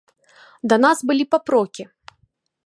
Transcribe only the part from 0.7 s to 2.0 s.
Да нас былі папрокі.